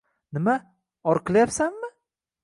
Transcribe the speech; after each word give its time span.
Nima, 0.37 0.55
or 1.11 1.19
qilyapsanmi? 1.27 1.91